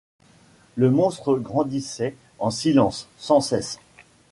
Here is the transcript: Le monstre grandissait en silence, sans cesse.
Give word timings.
Le 0.77 0.89
monstre 0.89 1.35
grandissait 1.37 2.15
en 2.39 2.49
silence, 2.49 3.07
sans 3.19 3.39
cesse. 3.39 3.77